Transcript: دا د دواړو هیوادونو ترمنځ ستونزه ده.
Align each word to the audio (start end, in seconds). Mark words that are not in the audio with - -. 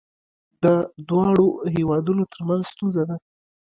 دا 0.63 0.75
د 0.83 0.91
دواړو 1.09 1.47
هیوادونو 1.75 2.23
ترمنځ 2.33 2.63
ستونزه 2.73 3.03
ده. 3.09 3.15